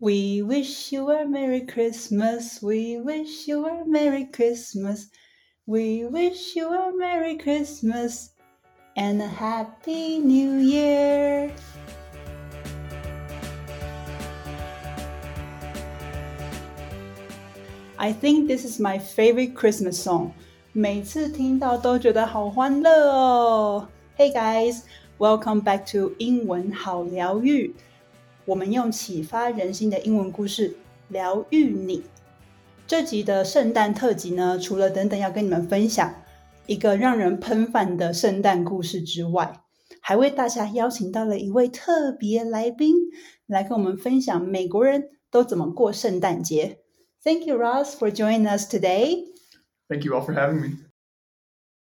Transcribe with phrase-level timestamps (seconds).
[0.00, 2.62] We wish you a Merry Christmas.
[2.62, 5.08] We wish you a Merry Christmas.
[5.66, 8.30] We wish you a Merry Christmas
[8.96, 11.52] and a Happy New Year.
[17.98, 20.32] I think this is my favorite Christmas song.
[20.72, 23.88] 每次听到都觉得好欢乐哦。
[24.16, 24.82] Hey guys,
[25.18, 27.74] welcome back to 英文好疗愈。
[28.45, 30.77] 我们用启发人心的英文故事
[31.07, 32.03] 疗愈你。
[32.85, 36.13] 这集的圣诞特辑呢，除了等等要跟你们分享
[36.67, 39.61] 一个让人喷饭的圣诞故事之外，
[39.99, 42.93] 还为大家邀请到了一位特别来宾，
[43.47, 46.77] 来跟我们分享美国人都怎么过圣诞节。
[47.23, 49.25] Thank you, Ross, for joining us today.
[49.89, 50.77] Thank you all for having me.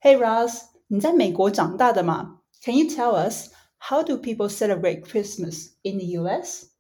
[0.01, 3.51] Hey, Ross，你在美国长大的嘛？Can you tell us
[3.89, 6.71] how do people celebrate Christmas in the U.S.?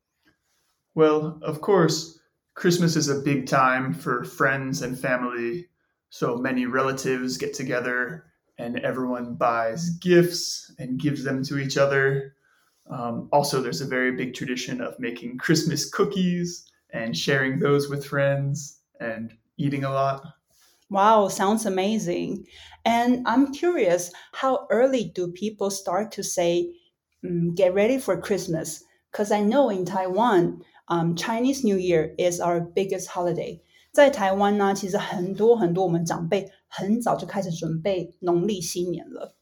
[0.94, 2.18] Well, of course,
[2.54, 5.66] Christmas is a big time for friends and family.
[6.08, 8.24] So many relatives get together
[8.56, 12.36] and everyone buys gifts and gives them to each other.
[12.90, 18.06] Um, also, there's a very big tradition of making Christmas cookies and sharing those with
[18.06, 20.24] friends and eating a lot.
[20.88, 22.46] Wow, sounds amazing.
[22.86, 26.72] And I'm curious, how early do people start to say,
[27.23, 28.83] mm, get ready for Christmas?
[29.11, 33.61] Because I know in Taiwan, um, Chinese New Year is our biggest holiday.
[33.91, 39.35] 在台湾呢，其实很多很多我们长辈很早就开始准备农历新年了。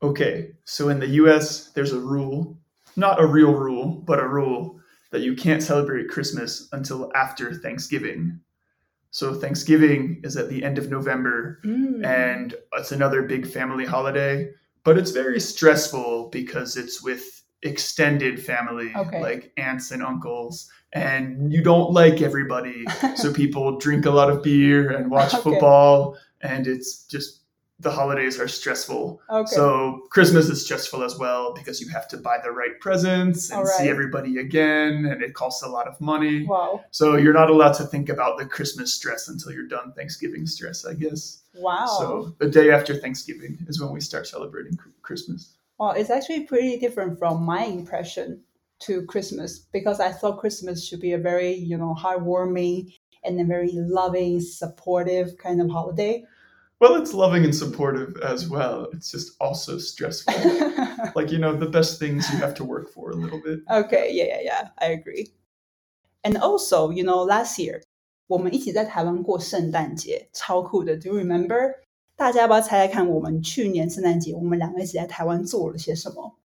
[0.00, 2.56] Okay, so in the US, there's a rule,
[2.96, 4.80] not a real rule, but a rule
[5.12, 8.40] that you can't celebrate Christmas until after Thanksgiving.
[9.10, 12.04] So Thanksgiving is at the end of November, Mm.
[12.04, 14.50] and it's another big family holiday,
[14.83, 19.21] but it's very stressful because it's with extended family, Okay.
[19.21, 22.85] like aunts and uncles, and you don't like everybody.
[23.15, 25.43] so people drink a lot of beer and watch Okay.
[25.43, 27.35] football, and it's just
[27.81, 29.21] the holidays are stressful.
[29.29, 29.55] Okay.
[29.55, 33.59] So Christmas is stressful as well because you have to buy the right presents and
[33.59, 36.45] All see everybody again, and it costs a lot of money.
[36.45, 36.83] wow.
[36.91, 40.85] So you're not allowed to think about the Christmas stress until you're done Thanksgiving stress,
[40.85, 41.43] I guess.
[41.59, 41.85] Wow.
[41.85, 45.57] So the day after Thanksgiving is when we start celebrating Christmas.
[45.77, 48.41] Well, it's actually pretty different from my impression
[48.79, 52.93] to Christmas because I thought Christmas should be a very, you know, heartwarming
[53.23, 56.23] and a very loving, supportive kind of holiday.
[56.79, 58.87] Well, it's loving and supportive as well.
[58.93, 60.33] It's just also stressful.
[61.15, 63.59] like, you know, the best things you have to work for a little bit.
[63.69, 65.27] okay, yeah, yeah, yeah, I agree.
[66.23, 67.81] And also, you know, last year
[68.29, 70.95] 我们一起在台湾过圣诞节，超酷的。
[70.95, 71.73] Do you remember？
[72.15, 76.37] 大家要不要猜猜看，我们去年圣诞节我们两个一起在台湾做了些什么？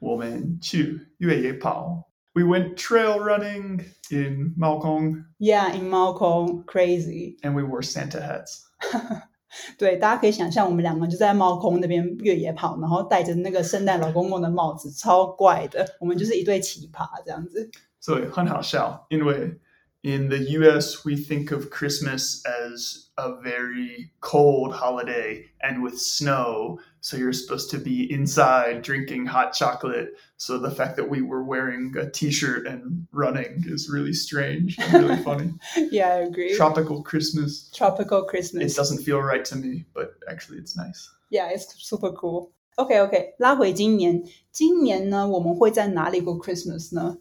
[0.00, 2.08] 我们去越野跑.
[2.32, 3.80] We went trail running
[4.10, 7.36] in Malkong Yeah, in Malcolm, crazy.
[7.42, 8.62] and we wore Santa hats.
[9.78, 15.86] 对，大家可以想象，我们两个就在猫空那边越野跑，然后戴着那个圣诞老公公的帽子，超怪的。
[16.00, 17.70] 我们就是一对奇葩这样子。
[18.00, 19.60] 所以很好笑，因为
[20.03, 26.79] in the US we think of Christmas as a very cold holiday and with snow,
[26.99, 30.09] so you're supposed to be inside drinking hot chocolate.
[30.37, 34.93] So the fact that we were wearing a t-shirt and running is really strange and
[34.93, 35.53] really funny.
[35.91, 36.55] Yeah, I agree.
[36.55, 37.71] Tropical Christmas.
[37.73, 38.75] Tropical It Christmas.
[38.75, 41.09] doesn't feel right to me, but actually it's nice.
[41.31, 42.51] Yeah, it's super cool.
[42.77, 44.21] OK OK，拉回今年，
[44.51, 47.17] 今年呢，我们会在哪里过 Christmas 呢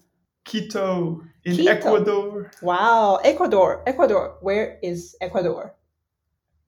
[0.48, 1.70] Quito in Quito.
[1.70, 2.50] Ecuador.
[2.62, 4.38] ？Wow, Ecuador, Ecuador.
[4.42, 5.72] Where is Ecuador?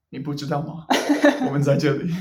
[0.09, 0.87] 你不知道吗？
[1.47, 2.13] 我们在这里。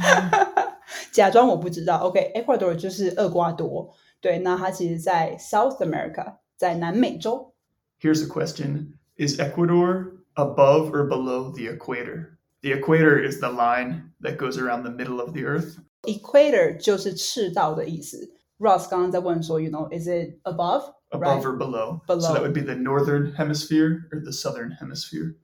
[1.12, 1.98] 假装我不知道。
[2.00, 3.94] OK，Ecuador、就 是厄瓜多。
[4.20, 7.54] 对，那它其实在 South America，在南美洲。
[8.02, 12.38] Here's a question Is Ecuador above or below the equator?
[12.62, 15.78] The equator is the line that goes around the middle of the earth.
[16.04, 18.34] Equator 就是赤道的意思。
[18.60, 20.94] Ross 刚刚在问说，you know，is it above?
[21.13, 21.47] Above Right.
[21.47, 22.03] or below.
[22.07, 22.21] Below.
[22.21, 25.37] So that would be the northern hemisphere or the southern hemisphere.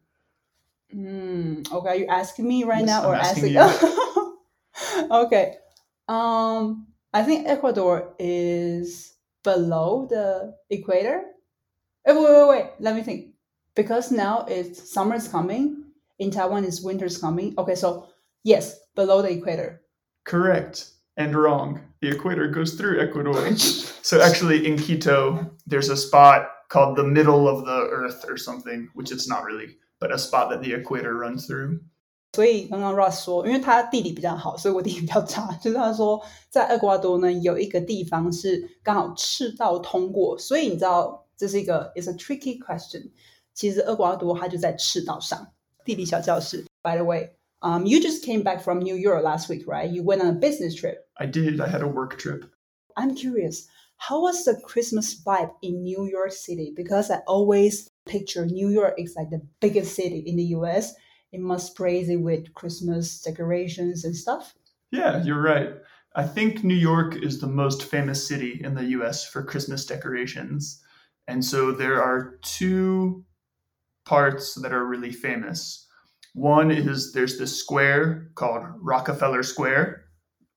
[0.94, 3.56] Mm, okay, are you asking me right Yes, now I'm or asking
[5.10, 5.56] okay.
[6.06, 11.24] Um, I think Ecuador is below the equator.
[12.04, 12.70] Eh, wait, wait, wait.
[12.78, 13.34] Let me think.
[13.74, 15.84] Because now it's summer is coming.
[16.18, 17.54] In Taiwan, it's winter's coming.
[17.58, 18.06] Okay, so
[18.44, 19.82] yes, below the equator.
[20.24, 21.79] Correct and wrong.
[22.01, 23.55] The equator goes through Ecuador.
[24.01, 28.89] so actually, in Quito, there's a spot called the middle of the earth or something,
[28.95, 31.79] which it's not really, but a spot that the equator runs through.
[32.33, 35.51] 所以刚刚 Ross 说，因为他地理比较好，所以我地理比较差。
[35.61, 43.11] 就是他说，在厄瓜多呢有一个地方是刚好赤道通过，所以你知道 这是一个 is a tricky question。
[43.53, 45.45] 其实厄瓜多它就在赤道上，
[45.83, 46.65] 地理小教室。
[46.81, 47.31] By the way,
[47.66, 49.90] um, you just came back from New York last week, right?
[49.90, 51.08] You went on a business trip.
[51.18, 51.60] I did.
[51.60, 52.44] I had a work trip.
[52.96, 53.66] I'm curious,
[53.96, 56.72] how was the Christmas vibe in New York City?
[56.76, 60.94] Because I always picture New York is like the biggest city in the US.
[61.32, 64.54] It must crazy with Christmas decorations and stuff.
[64.92, 65.70] Yeah, you're right.
[66.14, 70.80] I think New York is the most famous city in the US for Christmas decorations.
[71.26, 73.24] And so there are two
[74.04, 75.85] parts that are really famous.
[76.36, 80.04] One is there's this square called Rockefeller Square,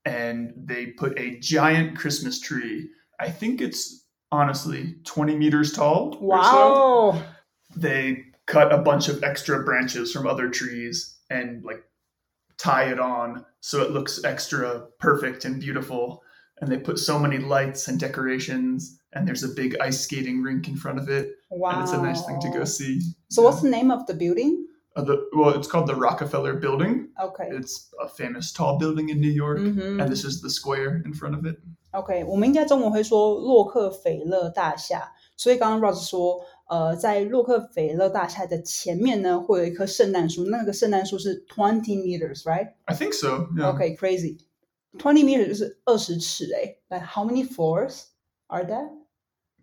[0.03, 2.89] and they put a giant Christmas tree.
[3.17, 6.17] I think it's honestly 20 meters tall.
[6.19, 7.13] Wow.
[7.13, 7.23] So.
[7.79, 11.81] They cut a bunch of extra branches from other trees and like
[12.57, 16.21] tie it on so it looks extra perfect and beautiful.
[16.59, 20.67] And they put so many lights and decorations, and there's a big ice skating rink
[20.67, 21.35] in front of it.
[21.49, 21.69] Wow.
[21.69, 22.99] And it's a nice thing to go see.
[23.29, 24.65] So, what's the name of the building?
[24.96, 27.08] Uh, the, well, it's called the Rockefeller Building.
[27.20, 27.48] Okay.
[27.50, 30.00] It's a famous tall building in New York, Mhm.
[30.00, 31.58] and this is the square in front of it.
[31.90, 35.12] OK，我们应该中文会说洛克菲勒大厦。
[35.36, 43.48] 所以刚刚 Ross 说，呃，在洛克菲勒大厦的前面呢，会有一棵圣诞树，那个圣诞树是 twenty meters，right？OK，crazy、 I think so.
[43.56, 44.36] Yeah.
[44.96, 48.02] Twenty meters 就是二十尺哎，like how many floors
[48.46, 48.88] are there？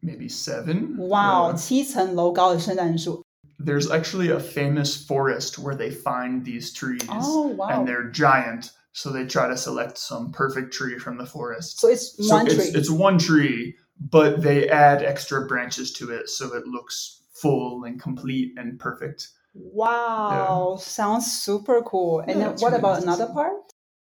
[0.02, 1.08] Maybe seven.
[1.08, 1.58] 哇哦， Yeah.
[1.58, 3.24] 七层楼高的圣诞树。
[3.59, 7.69] there's actually a famous forest where they find these trees oh, wow.
[7.69, 8.73] and they're giant.
[8.93, 11.81] So they try to select some perfect tree from the forest.
[11.81, 12.81] So it's so one it's, tree.
[12.81, 18.01] it's one tree but they add extra branches to it so it looks full and
[18.01, 19.29] complete and perfect.
[19.55, 20.75] Wow.
[20.77, 20.83] Yeah.
[20.83, 22.21] sounds super cool.
[22.21, 23.55] And yeah, then what really about another part?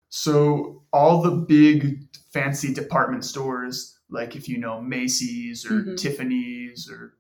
[0.10, 5.96] So all the big fancy department stores like if you know macy's or mm-hmm.
[5.96, 7.14] tiffany's or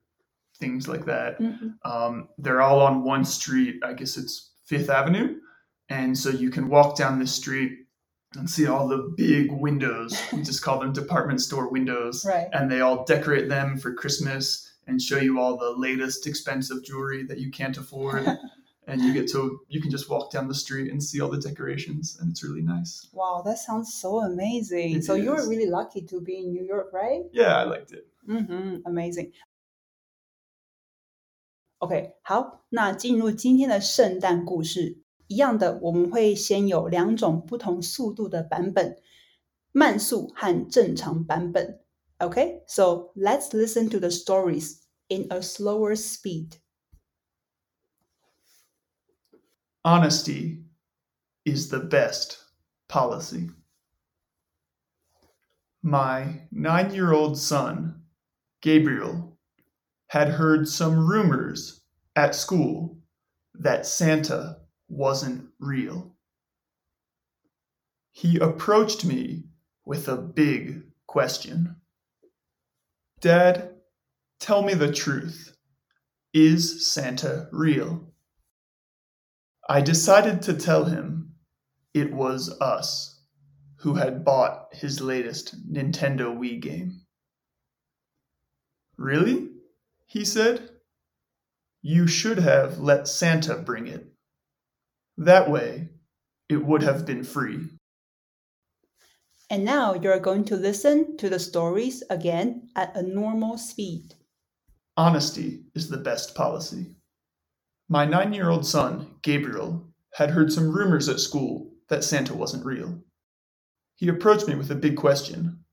[0.59, 1.73] things like that, Mhm.
[1.85, 3.75] um, they're all on one street.
[3.83, 5.37] I guess it's Fifth Avenue,
[5.89, 7.71] and so you can walk down this street
[8.35, 10.11] and see all the big windows.
[10.33, 12.47] we just call them department store windows, Right.
[12.53, 17.23] and they all decorate them for Christmas and show you all the latest expensive jewelry
[17.23, 18.25] that you can't afford.
[18.89, 21.37] and you get to you can just walk down the street and see all the
[21.49, 23.05] decorations, and it's really nice.
[23.13, 24.95] Wow, that sounds so amazing.
[24.95, 27.23] It so you were really lucky to be in New York, right?
[27.33, 28.07] Yeah, I liked it.
[28.29, 29.31] 嗯哼，amazing。
[31.78, 38.96] OK，好，那进入今天的圣诞故事，一样的，我们会先有两种不同速度的版本，
[39.72, 41.80] 慢速和正常版本。
[42.18, 46.58] OK，so、let's listen to the stories in a slower speed.
[49.82, 50.62] Honesty
[51.44, 52.36] is the best
[52.86, 53.50] policy.
[55.82, 58.04] My nine year old son,
[58.60, 59.35] Gabriel,
[60.07, 61.81] had heard some rumors
[62.15, 62.97] at school
[63.53, 64.57] that Santa
[64.87, 66.15] wasn't real.
[68.11, 69.43] He approached me
[69.85, 71.75] with a big question
[73.19, 73.73] Dad,
[74.39, 75.55] tell me the truth.
[76.33, 78.13] Is Santa real?
[79.67, 81.33] I decided to tell him
[81.93, 83.21] it was us
[83.77, 87.01] who had bought his latest Nintendo Wii game.
[88.97, 89.49] Really?
[90.07, 90.69] He said.
[91.81, 94.07] You should have let Santa bring it.
[95.17, 95.89] That way,
[96.49, 97.69] it would have been free.
[99.49, 104.15] And now you're going to listen to the stories again at a normal speed.
[104.97, 106.95] Honesty is the best policy.
[107.87, 112.65] My nine year old son, Gabriel, had heard some rumors at school that Santa wasn't
[112.65, 113.01] real.
[113.95, 115.63] He approached me with a big question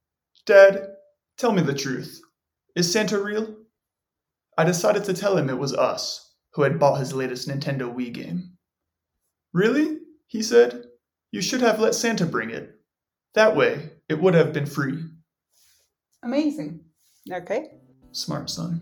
[0.46, 0.88] Dad,
[1.38, 2.20] tell me the truth.
[2.76, 3.56] Is Santa real?
[4.57, 8.11] I decided to tell him it was us who had bought his latest Nintendo Wii
[8.13, 8.57] game.
[9.53, 9.99] Really?
[10.27, 10.85] He said.
[11.31, 12.81] You should have let Santa bring it.
[13.35, 14.97] That way, it would have been free.
[16.23, 16.79] Amazing.
[17.31, 17.69] Okay.
[18.11, 18.81] Smart son.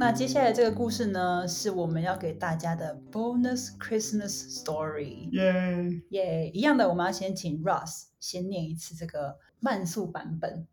[0.00, 5.28] 那接下来这个故事呢，是我们要给大家的 bonus Christmas story。
[5.32, 6.02] Yay!
[6.10, 10.68] 耶一样的，我们要先请 Ross 先念一次这个慢速版本。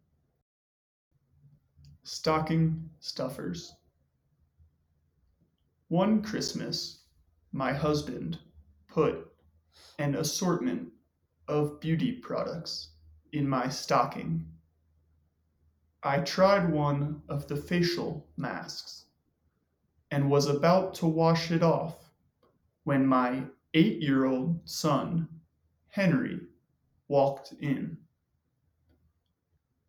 [2.02, 3.74] Stocking stuffers.
[5.88, 7.02] One Christmas,
[7.52, 8.38] my husband
[8.88, 9.30] put
[9.98, 10.92] an assortment
[11.46, 12.92] of beauty products
[13.32, 14.50] in my stocking.
[16.02, 19.04] I tried one of the facial masks
[20.10, 22.10] and was about to wash it off
[22.84, 25.28] when my eight year old son,
[25.88, 26.40] Henry,
[27.08, 27.98] walked in.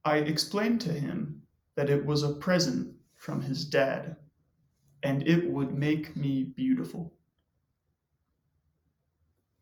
[0.03, 1.40] I explained to him
[1.75, 4.15] that it was a present from his dad,
[5.03, 7.13] and it would make me beautiful.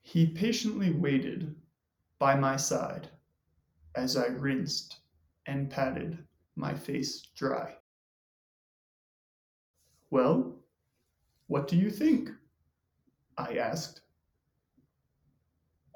[0.01, 1.56] He patiently waited
[2.18, 3.10] by my side
[3.96, 4.98] as I rinsed
[5.46, 6.25] and patted
[6.56, 7.75] my face dry.
[10.10, 10.56] Well,
[11.48, 12.30] what do you think?
[13.38, 14.01] I asked.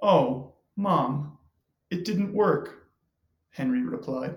[0.02, 1.38] Oh, Mom,
[1.90, 2.88] it didn't work,
[3.50, 4.36] Henry replied.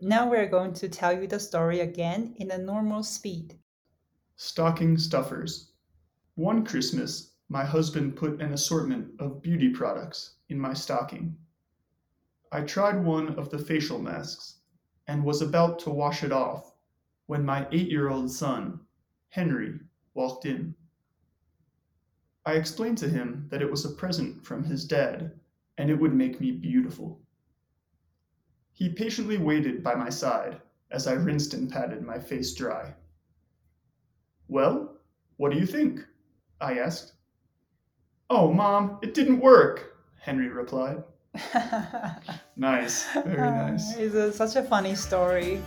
[0.00, 3.58] Now we're going to tell you the story again in a normal speed.
[4.36, 5.72] Stocking stuffers.
[6.34, 11.36] One Christmas, my husband put an assortment of beauty products in my stocking.
[12.52, 14.58] I tried one of the facial masks
[15.06, 16.74] and was about to wash it off
[17.26, 18.80] when my eight year old son,
[19.30, 19.80] Henry,
[20.14, 20.74] walked in.
[22.44, 25.32] I explained to him that it was a present from his dad
[25.78, 27.20] and it would make me beautiful.
[28.76, 32.92] He patiently waited by my side as I rinsed and patted my face dry.
[34.48, 34.98] Well,
[35.38, 36.04] what do you think?
[36.60, 37.14] I asked.
[38.28, 41.02] Oh, Mom, it didn't work, Henry replied.
[42.56, 43.96] nice, very uh, nice.
[43.96, 45.62] it's a, such a funny story.